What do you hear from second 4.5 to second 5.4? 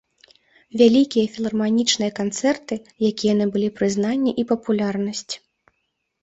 папулярнасць.